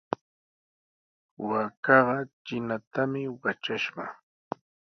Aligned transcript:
Waakaqa 1.47 2.17
trinatami 2.43 3.21
watrashqa. 3.41 4.03